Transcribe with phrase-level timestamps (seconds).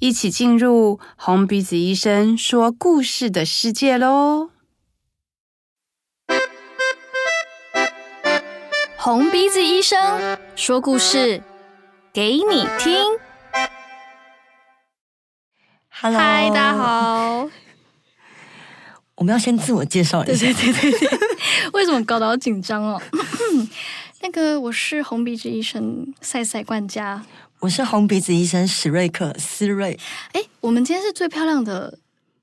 [0.00, 4.48] 一起进入红鼻子医生说故事的世界喽！
[8.96, 11.42] 红鼻子医生说故事
[12.14, 13.18] 给你听。
[15.90, 17.50] Hello，嗨，大家好。
[19.16, 20.46] 我们要先自我介绍一下。
[20.46, 21.18] 对对对对对，
[21.74, 22.98] 为什么搞得好紧张哦？
[24.22, 27.26] 那个，我是红鼻子医生赛赛冠嘉。
[27.60, 29.98] 我是红鼻子医生史瑞克思瑞，
[30.32, 31.98] 哎，我们今天是最漂亮的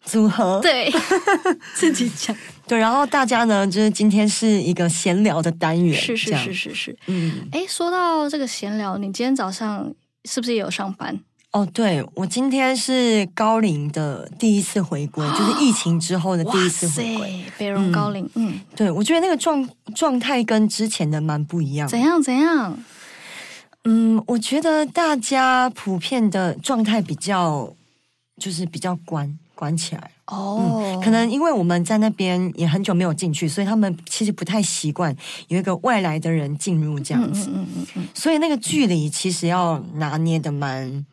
[0.06, 0.92] 组合，对，
[1.74, 2.36] 自己讲，
[2.68, 9.92] 对，然后大家呢，就是今天是一个闲聊的单元，是是是是是，嗯，哎，说到这个闲聊，你今天早上
[10.26, 11.20] 是不是也有上班？
[11.52, 18.62] 哦，对，我今天是高龄的第一次回归， 就是疫情之后的第一次回归，北荣高龄，嗯，嗯。
[18.76, 22.78] 对，我觉得那个状状态跟之前的蛮不一样，怎样怎样？
[23.90, 27.74] 嗯，我觉得大家普遍的状态比较，
[28.38, 31.02] 就是比较关关起来哦、嗯。
[31.02, 35.16] 可能因为我们在那边也很久没有进去，所以他们其实不太习惯
[35.48, 37.50] 有一个外来的人进入这样子。
[37.50, 38.08] 嗯嗯嗯嗯。
[38.14, 41.06] 所以那个距离其实要拿捏的蛮，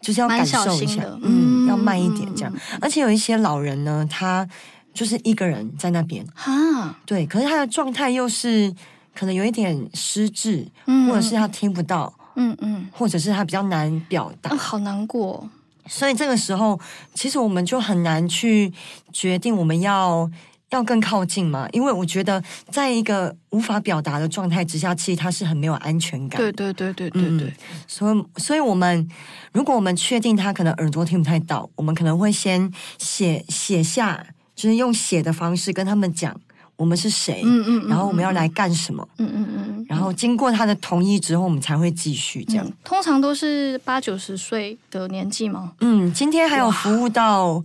[0.00, 2.54] 就是要感受一下，嗯，嗯，要慢一点这样。
[2.80, 4.48] 而且有一些老人呢，他
[4.94, 8.72] 就是一个人在那边，哈，对，可是他的状态又是。
[9.14, 15.48] 可能有一点失智，嗯、或者是他听不到，嗯嗯，或者是他比较难表达，哦、好难过。
[15.86, 16.78] 所以这个时候，
[17.14, 18.72] 其实我们就很难去
[19.12, 20.30] 决定我们要
[20.70, 26.40] 要更靠近嘛，因为我觉得在一个无法表达的状态之下，其实他是很没有安全感。
[26.40, 27.48] 对对对对对对。
[27.48, 27.52] 嗯、
[27.88, 29.08] 所以，所以我们
[29.52, 36.40] 如果我们确定他可能耳朵听不太到，我们可能会先写写下，就是用写的方式跟他们讲。
[36.76, 37.42] 我们是谁？
[37.44, 39.06] 嗯嗯，然后我们要来干什么？
[39.18, 42.66] 嗯嗯嗯，然后经过他的同意之后，我们才会继续这样。
[42.66, 45.72] 嗯、通常都是八九十岁的年纪吗？
[45.80, 47.62] 嗯，今天还有服务到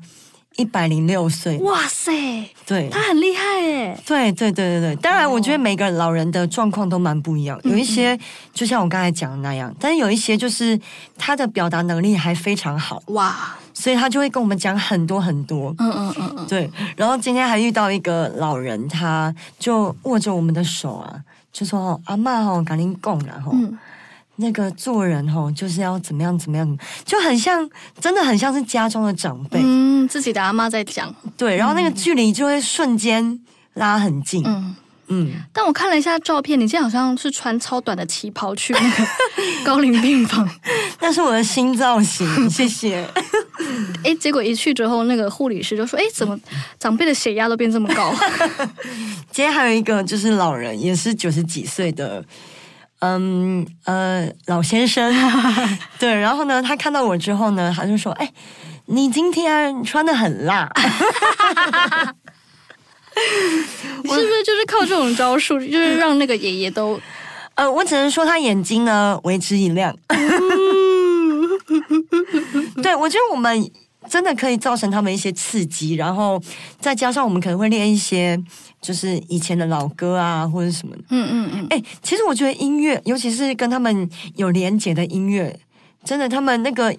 [0.57, 1.57] 一百零六岁。
[1.59, 2.11] 哇塞，
[2.65, 3.99] 对，他很厉害哎。
[4.05, 8.19] 对对对对对，当然我觉得每个老人的状况都蛮不一样，有一些
[8.53, 10.79] 就像我刚才讲的那样，但是有一些就是
[11.17, 13.01] 他的表达能力还非常好。
[13.07, 13.57] 哇。
[13.79, 16.69] 所以他就会跟我们讲很多很多，嗯嗯嗯嗯，对。
[16.95, 21.21] 然后今天还遇到一个老人，他就握着我们的手啊，
[21.53, 23.53] 就说：“哦，阿嬷吼，赶紧供然后
[24.37, 27.69] 那个做人吼，就是要怎么样怎么样，就很像，
[28.01, 31.55] 真的很像是家中的长辈，嗯，自己的阿妈在讲，对。
[31.55, 33.39] 然后那个距离就会瞬间
[33.75, 34.75] 拉很近，嗯。”
[35.09, 39.07] 嗯，但我看了一下照片，你今天好像是穿超短的旗袍去那个
[39.63, 40.47] 高龄病房，
[40.99, 43.07] 那是我的新造型， 谢谢。
[44.03, 46.37] 哎，结果一去之后，那个护理师就说：“哎，怎么
[46.79, 48.13] 长辈的血压都变这么高？”
[49.31, 52.23] 今天还有一个就是老人，也是九十几岁的，
[52.99, 55.13] 嗯呃老先生，
[55.99, 58.31] 对，然后呢，他看到我之后呢，他就说：“哎，
[58.85, 60.69] 你今天穿的很辣。”
[64.03, 66.99] 你是不是就是靠这种招数，就是让那个爷爷都……
[67.55, 69.95] 呃，我只能说他眼睛呢为之一亮。
[72.83, 73.71] 对，我觉得我们
[74.07, 76.39] 真的可以造成他们一些刺激，然后
[76.79, 78.39] 再加上我们可能会练一些，
[78.79, 80.95] 就是以前的老歌啊，或者什么。
[81.09, 81.67] 嗯嗯嗯。
[81.71, 85.59] 哎、欸，其实我觉得音乐，尤其是跟他们有连结的音乐，
[86.03, 86.95] 真的，他们那个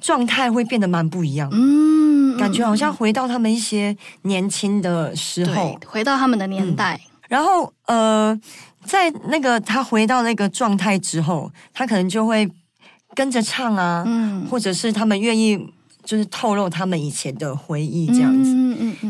[0.00, 1.48] 状态会变得蛮不一样。
[1.52, 2.36] 嗯。
[2.36, 6.94] 感觉好像回到他们一些年轻的时候，回到他们的年代。
[6.94, 8.40] 嗯、然后，呃，
[8.84, 12.48] 在那个他回到那个状态之后，他可能就会
[13.14, 15.72] 跟着唱啊，嗯，或者是他们愿意。
[16.04, 18.50] 就是透露他们以前的回忆这样子，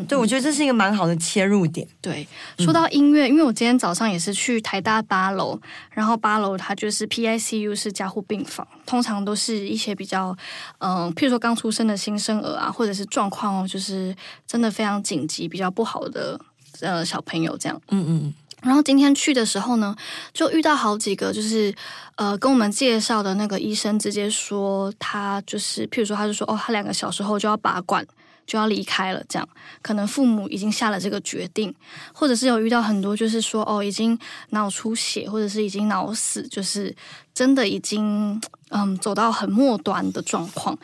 [0.08, 1.86] 对，我觉得这是一个蛮好的切入点。
[2.00, 2.26] 对，
[2.58, 5.58] 说到音乐，因为我今天早上也是去台大八楼，
[5.90, 10.36] 然后八楼它就是 PICU 是加护病房，通常都是一些比较，
[10.78, 14.14] 嗯，譬如说刚出生的新生儿啊，或者是状况哦，就是
[14.46, 16.40] 真的非常紧急、比较不好的
[16.80, 18.34] 呃小朋友这样，嗯嗯。
[18.60, 19.94] 然后今天去的时候呢，
[20.34, 21.72] 就遇到好几个，就是
[22.16, 28.04] 呃，跟我们介绍的那个医生直接说，他就是，譬如说，他就说，哦，他两个小时后就要拔管，
[28.48, 29.46] 就要离开了，这样，
[29.82, 31.72] 可能父母已经下了这个决定，
[32.14, 34.18] 或者是有遇到很多，就是说，哦，已经
[34.50, 36.96] 脑出血，或者是已经脑死，就是
[37.34, 38.40] 真的已经
[38.70, 40.76] 嗯走到很末端的状况。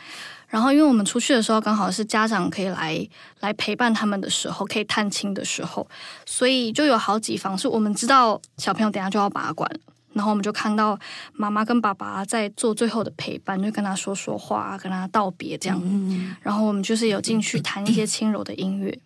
[0.46, 3.08] 然后因为我们出去的时候刚好是家长可以来
[3.40, 5.88] 来陪伴他们的时候，可以探亲的时候，
[6.26, 9.68] 所以就有好几房是我们知道小朋友等下就要拔管，
[10.14, 10.98] 然后我们就看到
[11.32, 15.80] 妈妈跟爸爸在做最后的陪伴，就跟他说说话，跟他道别这样。
[15.84, 18.96] 嗯、然后我们就是有进去弹一些轻柔的音乐，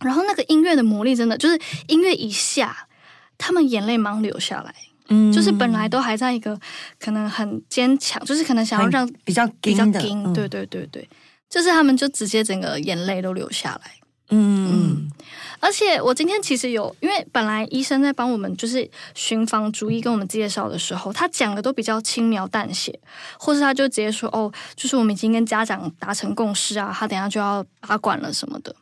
[0.00, 2.88] 然后那个音乐的魔力真的就是音乐一下，
[3.38, 4.74] 他们眼泪忙流下来。
[5.08, 6.58] 嗯，就是本来都还在一个
[6.98, 11.08] 可能很坚强，就是可能想要让比较比较紧，对对对对，
[11.48, 13.92] 就是他们就直接整个眼泪都流下来。
[14.30, 14.66] 嗯。
[14.68, 15.10] 嗯，
[15.58, 22.98] 而且我今天其实有，因为本来医生在帮我们就是寻访逐一跟我们介绍的时候，他讲的都比较轻描淡写，
[23.38, 28.74] 或是他就直接说哦，就是我们已经跟家长达成共识啊，他等下就要拔管了什么的。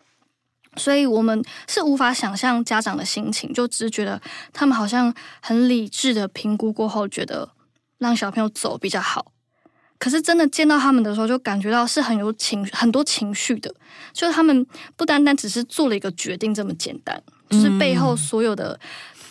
[0.77, 4.21] 所以我们是无法想象家长的心情，就只是觉得
[4.53, 7.49] 他们好像很理智的评估过后，觉得
[7.99, 9.27] 让小朋友走比较好。
[10.05, 13.75] 可是真的见到他们的时候，就感觉到是很有情很多情绪的，
[14.13, 14.67] 就是他们
[14.97, 17.19] 不单单只是做了一个决定这么简单，
[17.49, 18.79] 就是背后所有的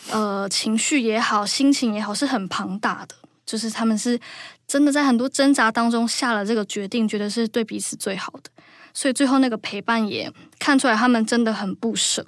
[0.10, 3.14] 呃情绪也好，心情也好，是很庞大的。
[3.46, 4.20] 就是他们是
[4.66, 8.50] 真的在很多挣扎当中下了这个决定，觉得是对彼此最好的。
[8.96, 12.25] 所以最后那个陪伴也看出来，他们真的很不舍，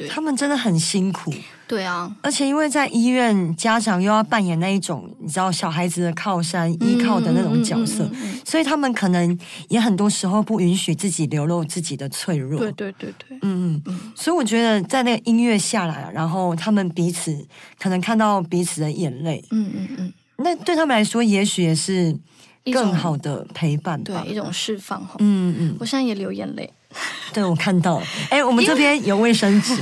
[0.00, 1.30] 对，他们真的很辛苦，
[1.68, 8.08] 对啊，而且因为在医院，家长又要扮演那一种你知道小孩子的靠山、依靠的那种角色，
[8.44, 9.38] 所以他们可能
[9.68, 13.82] 也很多时候不允许自己流露自己的脆弱，对对对对，嗯嗯。
[13.84, 17.46] 嗯，所以我觉得在那个音乐下来，然后他们彼此
[17.78, 22.16] 可能看到彼此的眼泪，嗯嗯嗯，那对他们来说，也许也是。
[22.70, 25.02] 更好的陪伴吧，对，一种释放。
[25.18, 26.70] 嗯嗯，我现在也流眼泪。
[27.32, 28.06] 对，我看到了。
[28.30, 29.76] 哎，我们这边有卫生纸，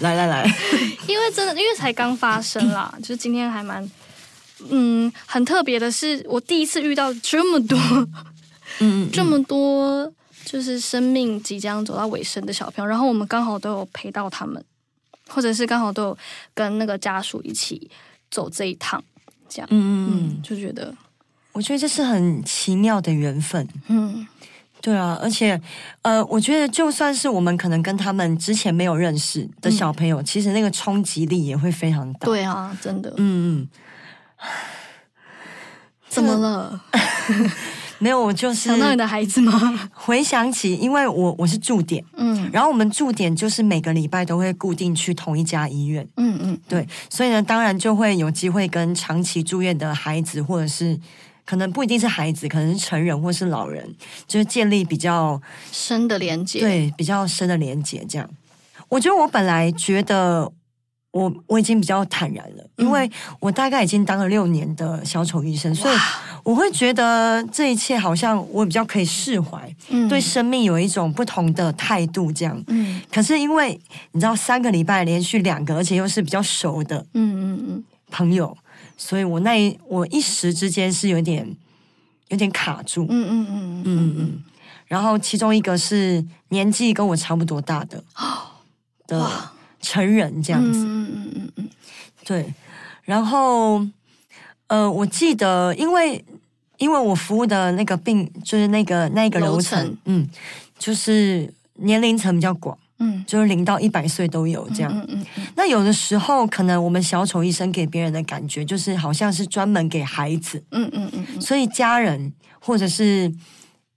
[0.00, 0.44] 来来 来。
[1.06, 3.88] 因为真的，因为才刚发生啦，就是今天还蛮，
[4.70, 7.78] 嗯，很特别的是，我第一次遇到这么多，
[8.80, 10.10] 嗯，这么多，
[10.44, 14.62] 就是生命即将走到尾声的小朋友，然后我们刚好都有陪到他们，
[15.28, 16.18] 或者是刚好都有
[16.54, 17.90] 跟那个家属一起
[18.30, 19.02] 走这一趟，
[19.48, 20.94] 这样，嗯嗯，就觉得。
[21.52, 24.24] 我觉得这是很奇妙的缘分，嗯，
[24.88, 25.60] 对啊，而且，
[26.00, 32.20] 呃，我觉得就算是我们可能跟他们之前没有认识的小朋友，嗯、其实那个冲击力也会非常大。
[32.24, 33.68] 对啊，真的，嗯嗯，
[36.08, 36.80] 怎么了？
[38.00, 39.90] 没有，我就是想到你的孩子吗？
[39.92, 50.98] 回想起，因为我我是驻点，嗯，然后我们驻点就是每个礼拜都会固定去同一家医院，嗯嗯，对，所以呢，当然就会有机会跟长期住院的孩子或者是。
[51.48, 53.82] 可能不一定是孩子，可能是成人或是老人，
[54.26, 55.40] 就是建立比较
[55.72, 58.04] 深的连接，对，比较深的连接。
[58.06, 58.28] 这样，
[58.90, 60.52] 我觉得我本来觉得
[61.10, 63.10] 我我已经比较坦然了，因为
[63.40, 65.96] 我大概已经当了六年的小丑医生，所以
[66.42, 72.30] 我会觉得这一切好像我比较可以释怀，嗯，对生命有一种不同的态度。
[72.30, 73.80] 这样，嗯，可是因为
[74.12, 78.54] 你知道，三个礼拜连续两个，而且又是比较熟的，嗯嗯嗯，朋友。
[78.98, 81.56] 所以我那一我一时之间是有点
[82.28, 84.44] 有点卡住，嗯嗯嗯嗯嗯嗯，
[84.86, 88.02] 然后其中一个是年纪跟我差不多大的
[89.06, 89.50] 的
[89.80, 91.68] 成人这样子，嗯嗯嗯嗯，
[92.26, 92.52] 对，
[93.04, 93.86] 然后
[94.66, 96.22] 呃，我记得因为
[96.78, 100.28] 因为我服务的那个病就是那个那个流程，嗯，
[100.78, 102.76] 就是年龄层比较广。
[102.98, 104.92] 嗯，就是零到一百岁都有这样。
[104.92, 105.46] 嗯嗯嗯。
[105.54, 110.62] 那有的时候，可能我们小丑医生给别人的感觉，就是好像是专门给孩子。
[110.72, 111.40] 嗯嗯嗯。
[111.40, 113.32] 所以家人或者是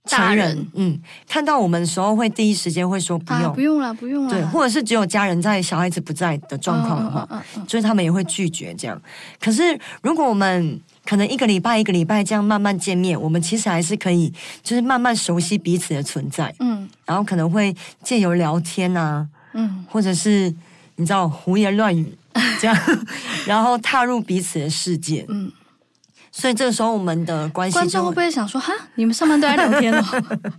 [0.04, 4.30] 成人，人嗯，看到我们的时候，会第一时间会说不用，啊、不用了，不用了。
[4.30, 9.00] 对，或者是只有家人在，小孩子不在的状况的话，嗯嗯嗯嗯、所以他们也会拒绝这样。
[9.40, 14.32] 可是如果我们可能一个礼拜一个礼拜这样慢慢见面，我们其实还是可以，
[14.62, 16.52] 就是慢慢熟悉彼此的存在。
[16.58, 20.52] 嗯，然后可能会借由聊天啊，嗯，或者是
[20.96, 22.12] 你知道胡言乱语
[22.60, 22.76] 这样，
[23.46, 25.24] 然后踏入彼此的世界。
[25.28, 25.50] 嗯，
[26.32, 30.04] 所以这个时候我们的关系，观众会不会想说哈，你们上班都在聊天哦？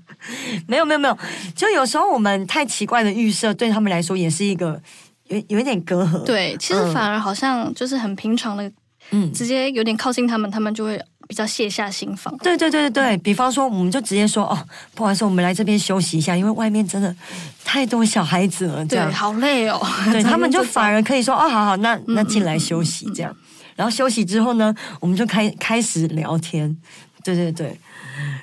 [0.67, 1.17] 没有没有没有，
[1.55, 4.81] 就有时候我们太奇怪的预设，对他们来说也是一个
[5.27, 6.19] 有有一点隔阂。
[6.23, 8.71] 对，其实反而好像就是很平常的。
[9.11, 12.35] 嗯，直接有点靠近他们，他们就会比较卸下心防。
[12.37, 14.57] 对对对对对，比方说，我们就直接说哦，
[14.95, 17.13] 不好意思，我们来这边休息一下，因为外面真的
[17.65, 19.77] 太多小孩子了，对，好累哦。
[20.05, 23.29] 对， 他们就反而可以说哦，好好，那那进来休息这样。
[23.29, 26.75] 嗯嗯嗯嗯、然后休息之后呢，我们就开开始聊天。
[27.23, 27.79] 对对对。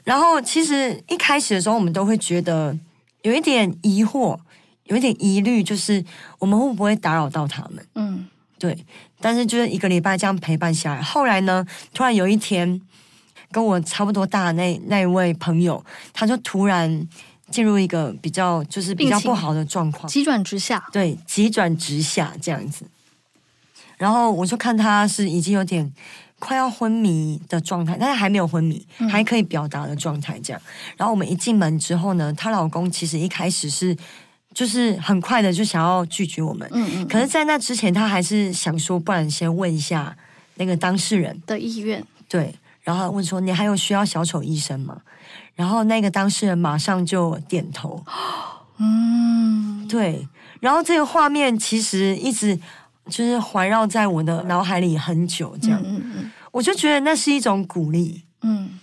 [0.05, 2.77] 然后其实一开始的时候，我们都会觉得
[3.23, 4.39] 有一点疑惑，
[4.85, 6.05] 有一点疑虑，就是
[6.39, 7.87] 我们会不会打扰到他们？
[7.95, 8.29] 嗯。
[8.59, 8.77] 对，
[9.19, 12.79] 但是就是一个礼拜这样陪伴下来，后来呢，突然有一天，
[13.51, 15.83] 跟我差不多大的那那一位朋友，
[16.13, 17.09] 他就突然
[17.51, 22.85] 进入一个比较就是比较不好的状况，急转直下，对，急转直下这样子。
[24.00, 25.92] 然后我就看他是已经有点
[26.38, 30.62] 快要昏迷的状态，但是还没有昏迷，嗯、还可以表达的状态这样。
[30.97, 33.95] 然后我们一进门之后呢，她老公其实一开始是。
[34.52, 40.16] 就是很快的就想要拒绝我们，嗯嗯，可是，在那之前，他还是想说，不然先问一下
[40.57, 42.52] 那个当事人的意愿，对，
[42.83, 45.02] 然后问说，你还有需要小丑医生吗？
[45.54, 48.04] 然后那个当事人马上就点头，
[48.78, 50.26] 嗯，对，
[50.59, 52.59] 然后这个画面其实一直
[53.07, 58.78] 就是环绕在我的脑海里很久，这样，嗯嗯嗯，我就觉得那是一种鼓励，嗯，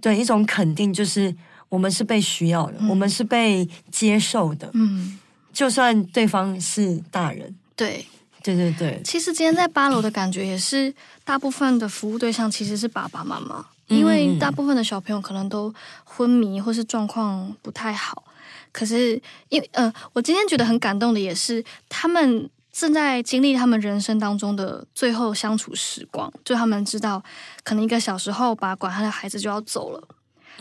[0.00, 1.34] 对，一种肯定，就是。
[1.70, 4.70] 我们是被需要的，嗯、我们是被接受的。
[4.74, 5.18] 嗯，
[5.52, 8.06] 就算对方是大人，对，
[8.44, 9.00] 对对对。
[9.02, 10.94] 其实今天在八楼的感觉也是，
[11.24, 18.22] 大部分的服务对象其实是爸爸妈妈，嗯、因为大部分的小朋友可能都昏迷或是状况不太好。
[18.70, 27.22] 可是，因为呃，我今天觉得很感动的也是，他们正在经历他们人生当中的最后相处时光，就他们知道，
[27.62, 30.08] 可能一个小时后，把管他的孩子就要走了。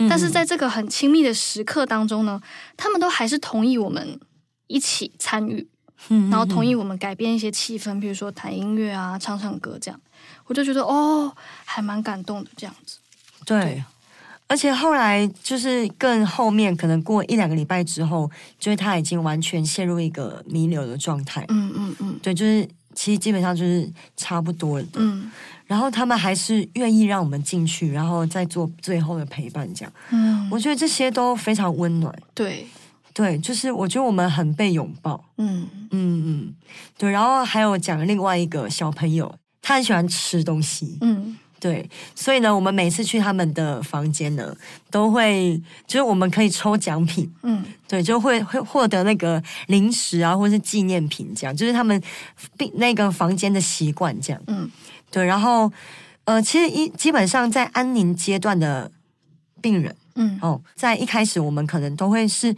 [0.08, 2.40] 但是在这个很亲密的时刻当中呢，
[2.78, 4.20] 他们都还是同意我们
[4.68, 5.68] 一起参与，
[6.08, 10.00] 然后同意我们改变一些气氛，比如说弹音乐啊、唱唱歌这样，
[10.46, 13.00] 我就觉得哦，还蛮感动的这样子。
[13.44, 13.84] 对，对，
[14.54, 18.30] 而且后来就是更后面，可能过一两个礼拜之后，
[18.60, 21.44] 就是他已经完全陷入一个弥留的状态。
[21.48, 25.02] 嗯嗯嗯，对，就是其实基本上就是差不多了的。
[25.02, 25.32] 嗯。
[25.66, 29.92] 然后他们还是愿意让我们进去，然后再做最后的陪伴，这样。
[30.12, 32.16] 嗯，我觉得这些都非常温暖。
[32.36, 32.68] 对，
[33.12, 35.26] 对，就是我觉得我们很被拥抱。
[35.40, 36.54] 嗯嗯嗯，
[36.96, 37.10] 对。
[37.10, 39.34] 然后还有讲另外一个小朋友，
[39.64, 41.00] 他很喜欢吃东西。
[41.02, 41.90] 嗯，对。
[42.14, 44.54] 所以呢，我们每次去他们的房间呢，
[44.92, 47.32] 都会就是我们可以抽奖品。
[47.44, 52.02] 嗯，对，就会会获得那个零食啊，或者是纪念品，这样就是他们
[52.58, 54.42] 并那个房间的习惯，这样。
[54.48, 54.70] 嗯。
[55.10, 55.72] 对，然后，
[56.26, 58.92] 呃，其实一基本上在安宁阶段的
[59.62, 62.54] 病人，嗯，哦，在一开始我们可能都会是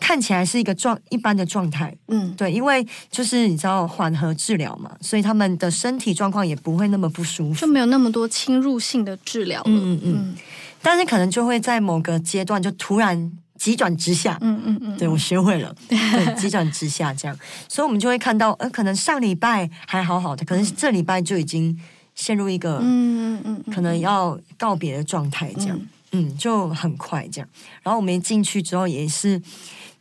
[0.00, 10.36] 看起来是一个状一般的状态，嗯，对，因为就是你知道缓和治疗嘛，所以他们的身体状况也不会那么不舒服，就没有那么多侵入性的治疗了，嗯嗯嗯，
[10.80, 17.38] 但是可能就会在某个阶段就突然急转直下，嗯嗯嗯，对，我学会了， 对，急转直下这样，
[17.68, 21.78] 所以我们就会看到，呃，可能上礼拜还好好的，可能这礼拜就已经。
[22.18, 23.72] 陷入一个嗯嗯嗯。
[23.72, 25.78] 可能要告别的状态，这样。
[26.10, 27.48] 嗯，嗯，就很快这样。
[27.80, 29.40] 然后我们一进去之后也是，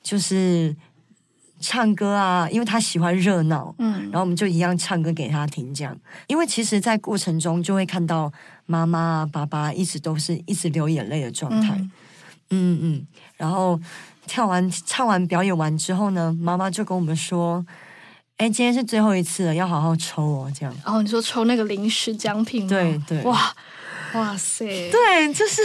[0.07, 0.73] 就是
[1.59, 5.93] 唱歌啊，因为他喜欢热闹，嗯，然后我们就一样唱歌给他听，这样。
[6.27, 8.31] 因为其实，在过程中就会看到
[8.65, 11.91] 妈妈、爸爸一直都是一直流眼泪的状态，嗯
[12.49, 13.07] 嗯嗯。
[13.35, 13.77] 然后
[14.25, 17.65] 跳完、唱完、表演完之后呢，妈妈就跟我们说。
[18.37, 20.71] 哎，今天是最后一次了，要好好抽哦，这样。
[20.85, 22.69] 哦，你说抽那个零食奖品吗？
[22.69, 23.23] 对对。
[23.23, 23.51] 哇，
[24.13, 24.91] 哇塞！
[24.91, 25.59] 对，就是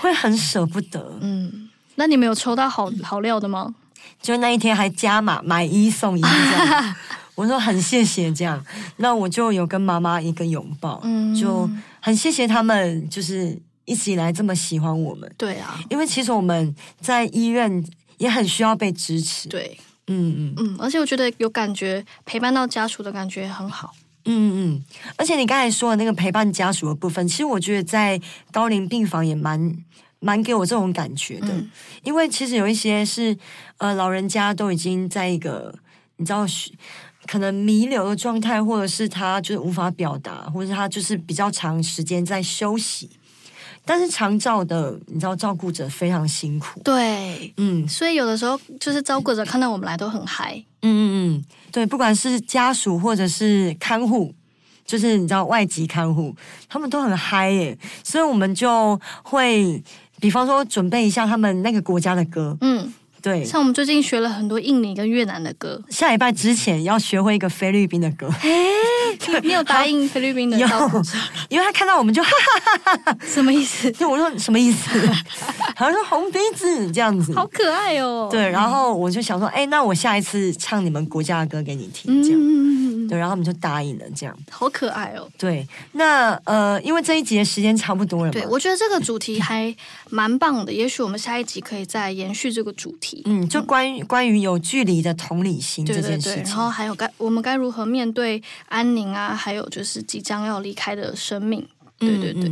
[0.00, 1.18] 会很舍不得。
[1.20, 1.67] 嗯，
[1.98, 3.74] 那你们有抽到好好料的吗？
[4.22, 6.94] 就那一天还加码买一送一这样。
[7.34, 8.64] 我说很谢谢这样，
[8.96, 11.68] 那我就有跟妈妈一个拥抱，嗯，就
[12.00, 15.30] 很谢谢他们，就是一直以来这么喜欢我们。
[15.36, 17.84] 对啊，因为其实我们在医院
[18.16, 19.48] 也很需要被支持。
[19.48, 19.76] 对。
[20.10, 23.92] 嗯嗯嗯，而且我觉得有感觉陪伴到家属的感觉很好。
[24.24, 24.84] 嗯嗯，
[25.16, 28.18] 而且你刚才说的那个陪伴家属的部分，其实我觉得在
[28.50, 29.76] 高龄病房也蛮
[30.20, 31.48] 蛮给我这种感觉的。
[31.48, 31.70] 嗯、
[32.02, 33.36] 因为其实有一些是
[33.78, 35.74] 呃老人家都已经在一个
[36.16, 36.46] 你知道
[37.26, 43.10] 可能弥留的状态，或者是他就是无法表达，或者是他就是比较长时间在休息。
[43.84, 46.78] 但是长照的，你知道照顾者非常辛苦。
[46.82, 50.62] 对，嗯，所以有的时候就是照顾者看到我们来都很嗨。
[50.82, 51.02] 嗯嗯
[51.38, 54.34] 嗯，对，不管是家属或者是看护，
[54.84, 56.36] 就是你知道外籍看护，
[56.68, 57.78] 他们都很嗨耶。
[58.04, 59.82] 所以我们就会，
[60.20, 62.56] 比方说准备一下他们那个国家的歌。
[62.60, 62.92] 嗯。
[63.20, 68.28] 对，像我们最近学了很多印尼跟越南的歌，下礼拜之前要学会一个菲律宾的歌。
[68.42, 68.48] 哎，
[69.42, 70.58] 你有答应菲律宾的？
[70.58, 70.66] 有，
[71.48, 73.90] 因为他看到我们就哈哈哈哈， 什么意思？
[73.92, 74.88] 就我说什么意思？
[75.76, 78.28] 好像说红鼻子这样子，好可爱哦。
[78.30, 83.08] 对，然后我就想说，哎，那我下一次唱你们国家的歌给你听，这样。
[83.08, 84.36] 对，然后他们就答应了，这样。
[84.50, 85.26] 好可爱哦。
[85.38, 89.74] 对，那呃，因为这一集的时间差不多了嘛，对，我觉得这个主题还
[90.10, 93.22] 蛮棒的，也许我们下一集可以再延续这个主题。
[93.24, 101.66] 嗯，就关于、嗯、关于有距离的同理心这件事情，对对对，然后还有该我们该如何面对安宁啊还有就是即将要离开的生命。
[101.98, 102.50] 对对对。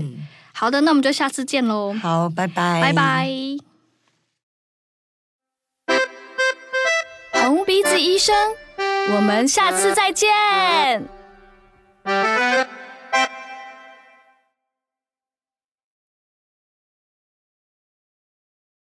[0.52, 1.94] 好的那我们就下次见喽。
[1.94, 2.80] 好拜拜。
[2.80, 3.28] 拜拜。
[7.32, 8.34] 红鼻子医生
[9.14, 11.06] 我们下次再见。